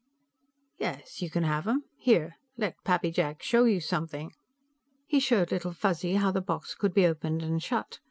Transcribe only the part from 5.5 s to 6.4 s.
Little Fuzzy how